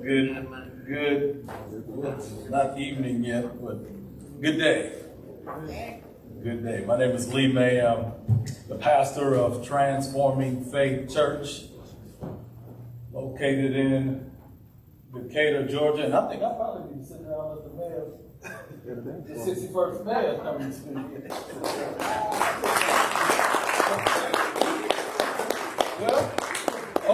[0.00, 0.46] Good,
[0.86, 1.50] good,
[2.50, 3.78] not evening yet, but
[4.40, 4.92] good day.
[6.42, 6.84] Good day.
[6.86, 7.80] My name is Lee May.
[7.80, 8.12] I'm
[8.68, 11.64] the pastor of Transforming Faith Church,
[13.12, 14.30] located in
[15.12, 16.04] Decatur, Georgia.
[16.04, 18.06] And I think I probably need to sit down with the mayor.
[19.26, 20.94] The 61st mayor coming speak.
[26.00, 26.32] Well,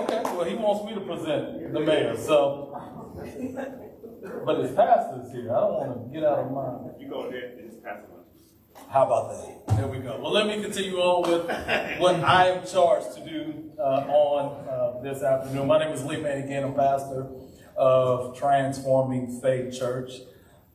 [0.03, 2.74] okay, well, he wants me to present the mayor, so.
[3.15, 5.51] But his pastor's here.
[5.51, 6.91] I don't want to get out of line.
[6.99, 8.91] You go ahead and pass it on.
[8.91, 9.31] How about
[9.67, 9.77] that?
[9.77, 10.19] There we go.
[10.21, 15.01] Well, let me continue on with what I am charged to do uh, on uh,
[15.03, 15.67] this afternoon.
[15.67, 16.65] My name is Lee May again.
[16.65, 17.27] I'm pastor
[17.77, 20.13] of Transforming Faith Church,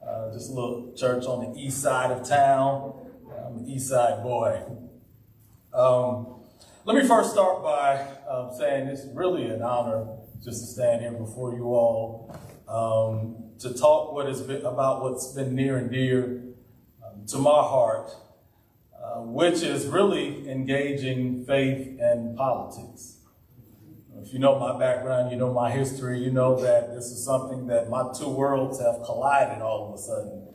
[0.06, 3.08] uh, just a little church on the east side of town.
[3.46, 4.62] I'm an east side boy.
[5.74, 6.42] Um,
[6.86, 10.08] let me first start by um, saying it's really an honor
[10.44, 12.36] just to stand here before you all
[12.68, 16.44] um, to talk what has been, about what's been near and dear
[17.06, 18.10] um, to my heart,
[18.96, 23.18] uh, which is really engaging faith and politics.
[24.22, 27.68] If you know my background, you know my history, you know that this is something
[27.68, 30.48] that my two worlds have collided all of a sudden.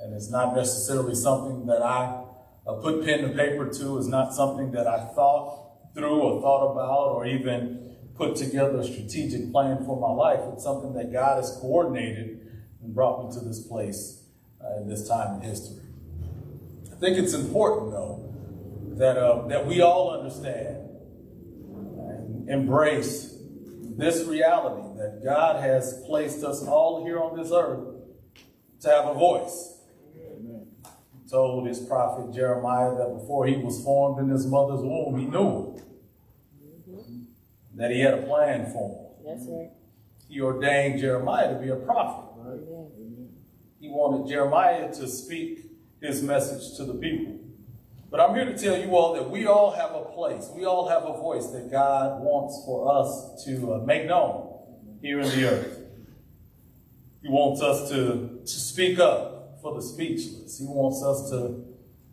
[0.00, 2.24] And it's not necessarily something that I
[2.66, 6.72] uh, put pen to paper to, it's not something that I thought through or thought
[6.72, 10.40] about or even put together a strategic plan for my life.
[10.52, 12.40] It's something that God has coordinated
[12.82, 14.24] and brought me to this place
[14.62, 15.82] uh, in this time in history.
[16.92, 18.34] I think it's important, though,
[18.96, 20.88] that, uh, that we all understand
[22.08, 23.36] and embrace
[23.96, 27.86] this reality that God has placed us all here on this earth
[28.80, 29.76] to have a voice.
[30.14, 35.26] He told his prophet Jeremiah that before he was formed in his mother's womb, he
[35.26, 35.80] knew
[37.78, 39.24] that he had a plan for him.
[39.24, 39.70] That's right.
[40.28, 42.28] He ordained Jeremiah to be a prophet.
[42.36, 42.60] Right.
[43.80, 45.64] He wanted Jeremiah to speak
[46.00, 47.38] his message to the people.
[48.10, 50.88] But I'm here to tell you all that we all have a place, we all
[50.88, 54.58] have a voice that God wants for us to uh, make known
[55.00, 55.78] here in the earth.
[57.22, 60.58] He wants us to, to speak up for the speechless.
[60.58, 61.64] He wants us to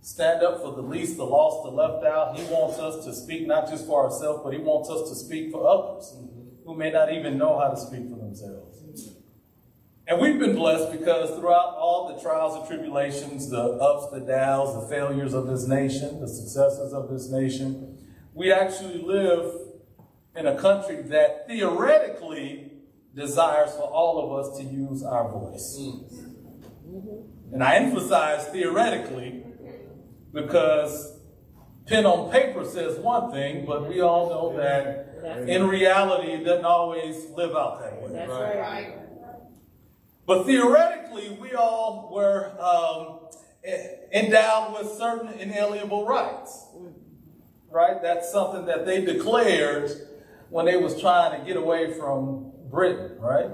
[0.05, 2.37] stand up for the least, the lost, the left out.
[2.37, 5.51] He wants us to speak not just for ourselves, but he wants us to speak
[5.51, 6.15] for others
[6.63, 8.83] who may not even know how to speak for themselves.
[10.07, 14.79] And we've been blessed because throughout all the trials and tribulations, the ups, the downs,
[14.79, 17.97] the failures of this nation, the successes of this nation,
[18.35, 19.55] we actually live
[20.35, 22.73] in a country that theoretically
[23.15, 25.79] desires for all of us to use our voice.
[25.79, 27.53] Mm-hmm.
[27.53, 29.44] And I emphasize theoretically
[30.35, 31.17] because
[31.87, 36.65] pen on paper says one thing, but we all know that in reality it doesn't
[36.65, 38.11] always live out that way.
[38.11, 38.93] That's right.
[40.27, 43.29] But theoretically, we all were um,
[44.11, 46.65] endowed with certain inalienable rights.
[47.69, 48.01] Right?
[48.01, 49.91] That's something that they declared
[50.49, 53.51] when they was trying to get away from Britain, right?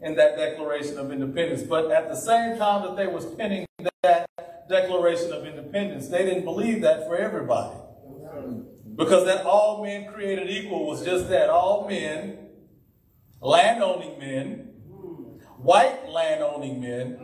[0.00, 1.62] In that Declaration of Independence.
[1.62, 3.89] But at the same time that they was penning that
[4.70, 7.76] Declaration of Independence, they didn't believe that for everybody.
[8.96, 11.50] Because that all men created equal was just that.
[11.50, 12.38] All men,
[13.40, 14.70] landowning men,
[15.58, 17.18] white landowning men,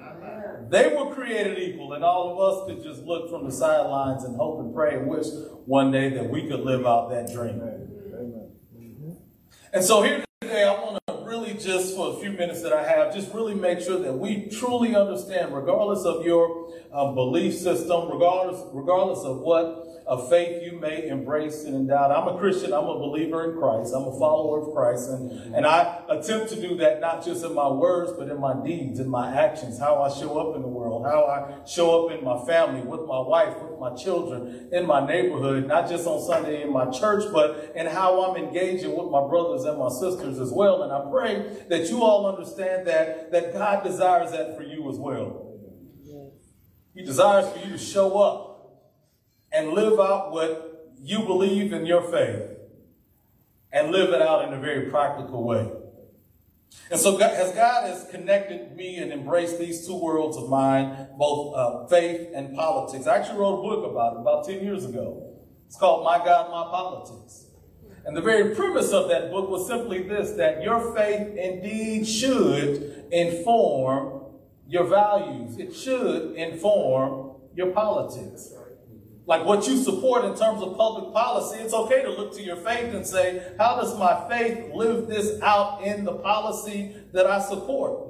[0.68, 4.36] they were created equal, and all of us could just look from the sidelines and
[4.36, 5.26] hope and pray and wish
[5.64, 7.62] one day that we could live out that dream.
[9.72, 10.95] And so here today, I want
[11.64, 14.94] just, for a few minutes that I have, just really make sure that we truly
[14.94, 21.08] understand, regardless of your uh, belief system, regardless, regardless of what a faith you may
[21.08, 22.08] embrace and endow.
[22.08, 22.72] I'm a Christian.
[22.72, 23.92] I'm a believer in Christ.
[23.92, 25.08] I'm a follower of Christ.
[25.10, 28.54] And, and I attempt to do that not just in my words, but in my
[28.64, 32.16] deeds, in my actions, how I show up in the world, how I show up
[32.16, 36.24] in my family, with my wife, with my children, in my neighborhood, not just on
[36.24, 40.38] Sunday in my church, but in how I'm engaging with my brothers and my sisters
[40.38, 40.84] as well.
[40.84, 44.98] And I pray that you all understand that, that God desires that for you as
[44.98, 45.42] well.
[46.94, 48.55] He desires for you to show up
[49.56, 52.50] and live out what you believe in your faith
[53.72, 55.70] and live it out in a very practical way.
[56.90, 61.56] And so as God has connected me and embraced these two worlds of mine, both
[61.56, 65.34] uh, faith and politics, I actually wrote a book about it about 10 years ago.
[65.66, 67.46] It's called My God, My Politics.
[68.04, 73.04] And the very premise of that book was simply this, that your faith indeed should
[73.10, 74.22] inform
[74.68, 75.58] your values.
[75.58, 78.52] It should inform your politics.
[79.26, 82.56] Like what you support in terms of public policy, it's okay to look to your
[82.56, 87.40] faith and say, how does my faith live this out in the policy that I
[87.40, 88.06] support?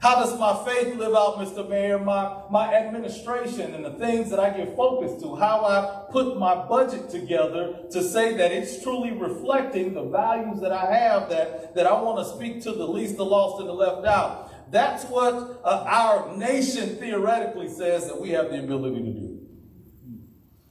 [0.00, 1.68] How does my faith live out, Mr.
[1.68, 5.36] Mayor, my, my administration and the things that I give focus to?
[5.36, 10.72] How I put my budget together to say that it's truly reflecting the values that
[10.72, 13.74] I have that, that I want to speak to the least, the lost, and the
[13.74, 14.72] left out.
[14.72, 19.29] That's what uh, our nation theoretically says that we have the ability to do.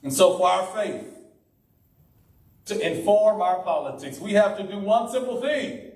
[0.03, 1.05] And so for our faith
[2.65, 5.91] to inform our politics, we have to do one simple thing.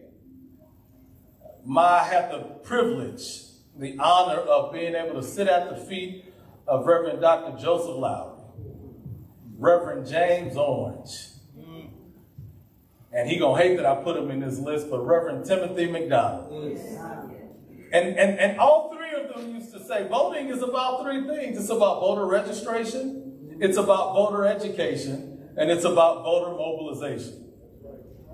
[1.78, 3.44] I have the privilege,
[3.78, 6.26] the honor of being able to sit at the feet
[6.68, 7.58] of Reverend Dr.
[7.58, 8.40] Joseph Lowery,
[9.58, 11.28] Reverend James Orange,
[13.14, 16.52] and he gonna hate that I put him in this list, but Reverend Timothy McDonald.
[17.94, 21.60] And, and, and all three of them used to say voting is about three things.
[21.60, 23.23] It's about voter registration,
[23.64, 27.52] it's about voter education, and it's about voter mobilization.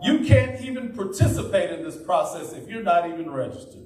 [0.02, 3.84] You can't even participate in this process if you're not even registered.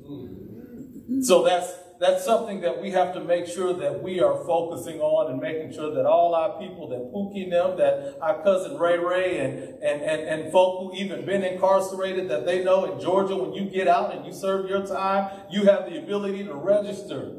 [1.21, 5.31] So that's that's something that we have to make sure that we are focusing on
[5.31, 8.97] and making sure that all our people, that Pookie and them, that our cousin Ray
[8.97, 13.37] Ray and, and, and, and folk who even been incarcerated, that they know in Georgia
[13.37, 17.37] when you get out and you serve your time, you have the ability to register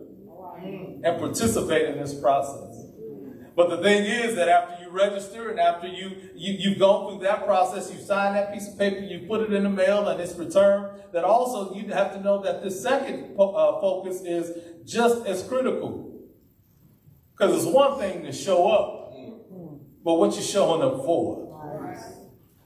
[0.62, 2.73] and participate in this process.
[3.56, 7.24] But the thing is that after you register and after you, you, you've gone through
[7.24, 10.20] that process, you sign that piece of paper, you put it in the mail and
[10.20, 14.50] it's returned, that also you have to know that the second uh, focus is
[14.84, 16.10] just as critical.
[17.36, 19.12] Because it's one thing to show up,
[20.04, 21.44] but what you're showing up for?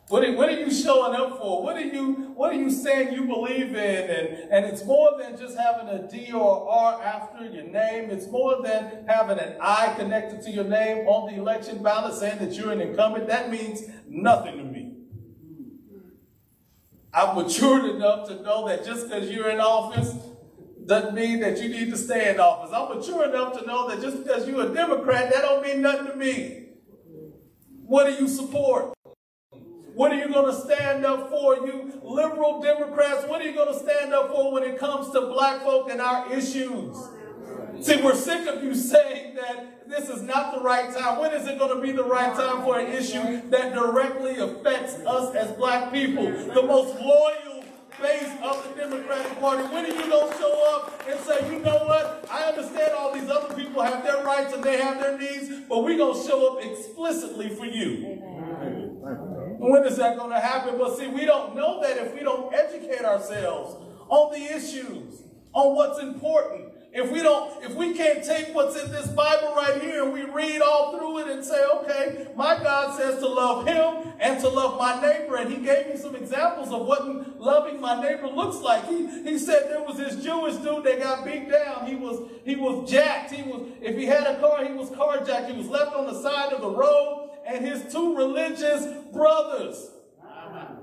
[0.09, 1.63] What are, what are you showing up for?
[1.63, 4.11] What are you What are you saying you believe in?
[4.11, 8.11] And, and it's more than just having a D or R after your name.
[8.11, 12.39] It's more than having an I connected to your name on the election ballot saying
[12.39, 13.29] that you're an incumbent.
[13.29, 14.95] That means nothing to me.
[17.13, 20.15] I'm matured enough to know that just because you're in office
[20.87, 22.73] doesn't mean that you need to stay in office.
[22.75, 26.07] I'm mature enough to know that just because you're a Democrat, that don't mean nothing
[26.07, 26.67] to me.
[27.85, 28.98] What do you support?
[29.99, 33.27] What are you going to stand up for, you liberal Democrats?
[33.27, 36.01] What are you going to stand up for when it comes to black folk and
[36.01, 36.97] our issues?
[37.81, 41.19] See, we're sick of you saying that this is not the right time.
[41.19, 44.95] When is it going to be the right time for an issue that directly affects
[45.05, 46.31] us as black people?
[46.31, 47.65] The most loyal
[48.01, 49.65] base of the Democratic Party.
[49.65, 52.18] When are you going to show up and say, you know what?
[53.79, 56.65] People have their rights and they have their needs, but we're going to show up
[56.65, 58.19] explicitly for you.
[59.61, 60.79] When is that going to happen?
[60.79, 63.77] But see, we don't know that if we don't educate ourselves
[64.09, 65.23] on the issues,
[65.53, 66.68] on what's important.
[66.93, 70.23] If we don't, if we can't take what's in this Bible right here and we
[70.23, 74.49] read all through it and say, okay, my God says to love him and to
[74.49, 75.37] love my neighbor.
[75.37, 78.87] And he gave me some examples of what loving my neighbor looks like.
[78.89, 81.87] He, he said there was this Jewish dude that got beat down.
[81.87, 83.33] He was, he was jacked.
[83.33, 85.51] He was, if he had a car, he was carjacked.
[85.51, 89.91] He was left on the side of the road and his two religious brothers,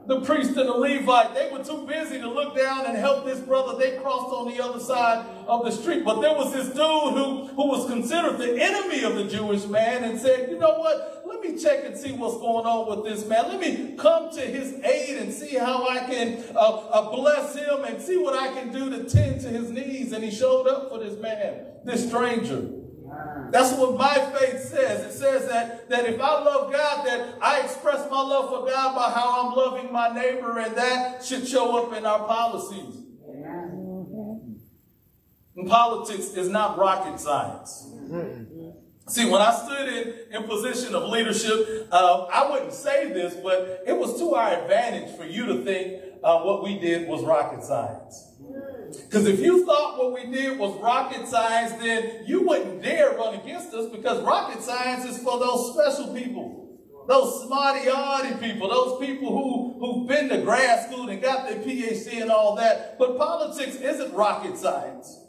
[0.07, 3.39] the priest and the Levite, they were too busy to look down and help this
[3.39, 3.77] brother.
[3.77, 6.05] They crossed on the other side of the street.
[6.05, 10.03] But there was this dude who, who was considered the enemy of the Jewish man
[10.03, 11.23] and said, you know what?
[11.25, 13.49] Let me check and see what's going on with this man.
[13.49, 17.83] Let me come to his aid and see how I can uh, uh, bless him
[17.83, 20.11] and see what I can do to tend to his needs.
[20.11, 22.84] And he showed up for this man, this stranger.
[23.51, 25.05] That's what my faith says.
[25.05, 28.95] It says that, that if I love God, that I express my love for God
[28.95, 32.95] by how I'm loving my neighbor, and that should show up in our policies.
[35.55, 37.87] And politics is not rocket science.
[39.07, 43.83] See, when I stood in, in position of leadership, uh, I wouldn't say this, but
[43.85, 47.63] it was to our advantage for you to think uh, what we did was rocket
[47.63, 48.33] science.
[48.91, 53.35] Because if you thought what we did was rocket science, then you wouldn't dare run
[53.35, 56.61] against us because rocket science is for those special people.
[57.07, 62.21] Those smarty-arty people, those people who, who've been to grad school and got their PhD
[62.21, 62.97] and all that.
[62.97, 65.19] But politics isn't rocket science.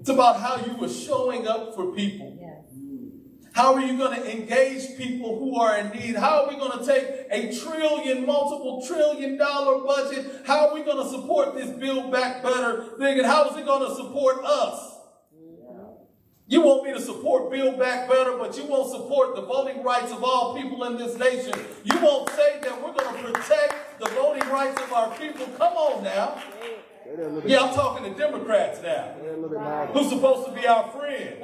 [0.00, 2.38] It's about how you were showing up for people.
[3.52, 6.16] How are you going to engage people who are in need?
[6.16, 10.42] How are we going to take a trillion, multiple trillion dollar budget?
[10.46, 13.18] How are we going to support this Build Back Better thing?
[13.18, 14.88] And how is it going to support us?
[16.46, 20.12] You want me to support Build Back Better, but you won't support the voting rights
[20.12, 21.52] of all people in this nation.
[21.84, 25.46] You won't say that we're going to protect the voting rights of our people.
[25.58, 26.42] Come on now.
[27.46, 29.14] Yeah, I'm talking to Democrats now.
[29.92, 31.36] Who's supposed to be our friend?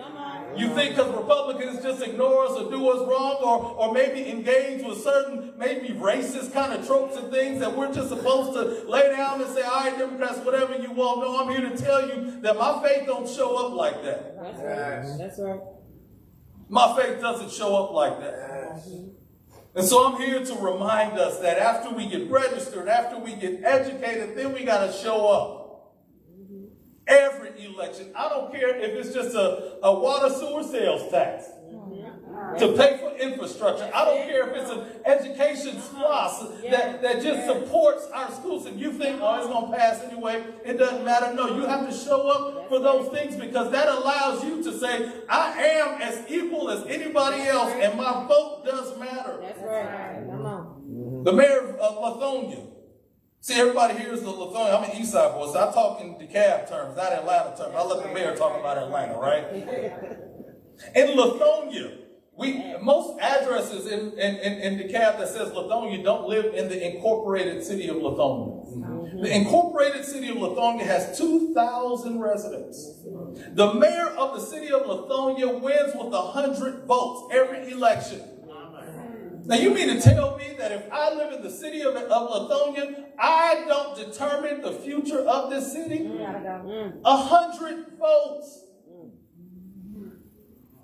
[0.56, 4.84] You think because Republicans just ignore us or do us wrong or, or maybe engage
[4.84, 9.14] with certain maybe racist kind of tropes and things that we're just supposed to lay
[9.14, 11.20] down and say, all right, Democrats, whatever you want.
[11.20, 14.36] No, I'm here to tell you that my faith don't show up like that.
[14.42, 15.18] That's right.
[15.18, 15.60] That's right.
[16.68, 18.80] My faith doesn't show up like that.
[19.74, 23.62] And so I'm here to remind us that after we get registered, after we get
[23.64, 25.58] educated, then we got to show up.
[27.06, 28.12] Every election.
[28.14, 31.44] I don't care if it's just a, a water sewer sales tax
[32.58, 33.90] to pay for infrastructure.
[33.94, 38.66] I don't care if it's an education SPLOST that, that just supports our schools.
[38.66, 40.44] And you think, oh, it's going to pass anyway.
[40.64, 41.34] It doesn't matter.
[41.34, 45.12] No, you have to show up for those things because that allows you to say,
[45.28, 49.38] I am as equal as anybody else and my vote does matter.
[49.40, 50.24] That's right.
[50.30, 51.17] Come on.
[51.28, 52.66] The mayor of Lithonia.
[53.42, 54.78] See, everybody here is the Lithonia.
[54.78, 57.74] I'm an East Side boy, so I talk in DeKalb terms, not Atlanta terms.
[57.76, 59.44] I let the mayor talk about Atlanta, right?
[60.94, 61.98] In Lithonia,
[62.34, 66.94] we most addresses in, in, in, in DeKalb that says Lithonia don't live in the
[66.94, 68.64] incorporated city of Lithonia.
[68.64, 69.22] Mm-hmm.
[69.22, 73.02] The incorporated city of Lithonia has 2,000 residents.
[73.50, 78.37] The mayor of the city of Lithonia wins with 100 votes every election.
[79.48, 82.50] Now, you mean to tell me that if I live in the city of, of
[82.50, 86.04] Lithonia, I don't determine the future of this city?
[87.02, 88.64] A hundred votes.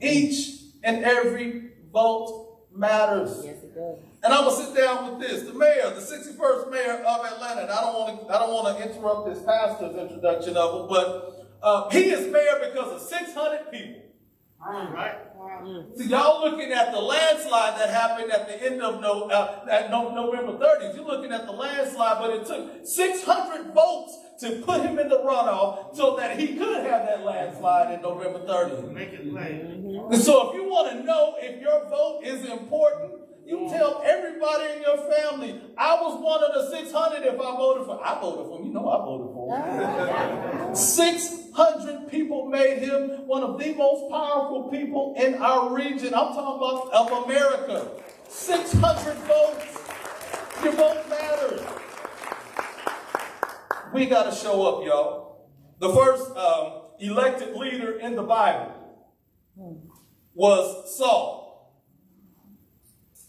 [0.00, 3.42] Each and every vote matters.
[3.44, 3.98] Yes, it does.
[4.22, 5.42] And I'm gonna sit down with this.
[5.42, 8.78] The mayor, the 61st mayor of Atlanta, and I don't want to I don't want
[8.78, 13.70] to interrupt this pastor's introduction of him, but uh, he is mayor because of 600
[13.70, 14.00] people.
[14.66, 15.16] Right?
[15.96, 19.90] See, y'all looking at the landslide that happened at the end of no, uh, at
[19.90, 20.96] no, November 30th.
[20.96, 25.18] You're looking at the landslide, but it took 600 votes to put him in the
[25.18, 28.90] runoff so that he could have that landslide in November 30th.
[28.90, 30.08] Make it plain.
[30.10, 33.12] And so if you want to know if your vote is important,
[33.46, 37.86] you tell everybody in your family, I was one of the 600 if I voted
[37.86, 38.66] for, I voted for him.
[38.66, 40.74] You know I voted for him.
[40.74, 41.43] 600
[42.14, 46.14] people made him one of the most powerful people in our region.
[46.14, 47.88] I'm talking about of America.
[48.28, 49.64] 600 votes.
[50.62, 51.60] Your vote matters.
[53.92, 55.48] We got to show up, y'all.
[55.80, 58.72] The first um, elected leader in the Bible
[60.34, 61.74] was Saul.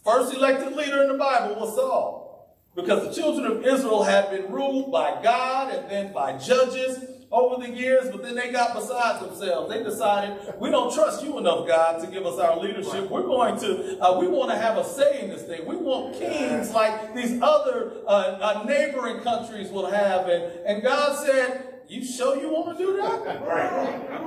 [0.03, 2.55] First elected leader in the Bible was Saul.
[2.75, 7.65] Because the children of Israel had been ruled by God and then by judges over
[7.65, 9.69] the years, but then they got beside themselves.
[9.69, 13.09] They decided, we don't trust you enough, God, to give us our leadership.
[13.09, 15.65] We're going to, uh, we want to have a say in this thing.
[15.65, 20.27] We want kings like these other uh, uh, neighboring countries will have.
[20.27, 24.11] And, and God said, you sure you want to do that?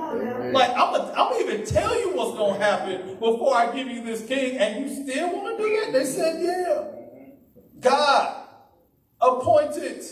[0.51, 4.03] Like, I'm gonna, I'm gonna even tell you what's gonna happen before I give you
[4.03, 5.93] this king, and you still want to do that?
[5.93, 6.85] They said, yeah.
[7.79, 8.47] God
[9.21, 10.03] appointed,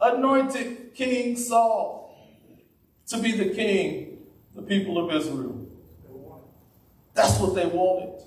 [0.00, 2.05] anointed King Saul
[3.08, 4.18] to be the king,
[4.54, 5.66] the people of Israel.
[7.14, 8.22] That's what they wanted.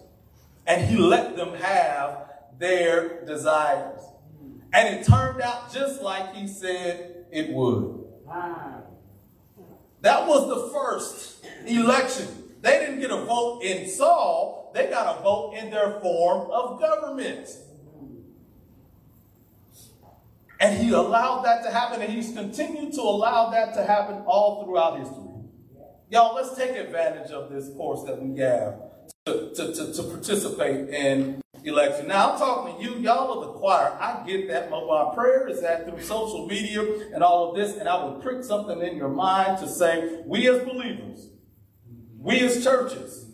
[0.65, 4.01] And he let them have their desires.
[4.73, 8.05] And it turned out just like he said it would.
[10.01, 12.27] That was the first election.
[12.61, 16.79] They didn't get a vote in Saul, they got a vote in their form of
[16.79, 17.49] government.
[20.59, 24.63] And he allowed that to happen, and he's continued to allow that to happen all
[24.63, 25.23] throughout history.
[26.09, 28.75] Y'all, let's take advantage of this course that we have
[29.25, 32.07] to, to, to, to participate in election.
[32.07, 33.95] Now, I'm talking to you, y'all of the choir.
[33.99, 34.69] I get that.
[34.69, 36.81] My prayer is that through social media
[37.13, 40.49] and all of this, and I will prick something in your mind to say, we
[40.49, 41.29] as believers,
[42.17, 43.27] we as churches,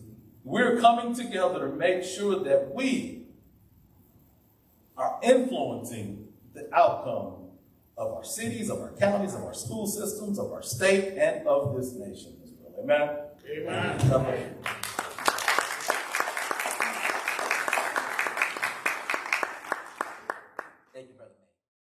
[0.43, 3.23] we're coming together to make sure that we
[4.97, 6.24] are influencing
[6.55, 7.49] the outcome
[7.97, 11.75] of our cities, of our counties, of our school systems, of our state, and of
[11.75, 12.73] this nation as well.
[12.81, 13.19] Amen?
[13.47, 14.59] Amen.
[14.59, 14.94] You.